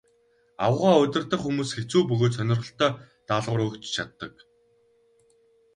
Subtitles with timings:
[0.65, 2.91] Аугаа удирдах хүмүүс хэцүү бөгөөд сонирхолтой
[3.27, 4.33] даалгавар өгч чаддаг.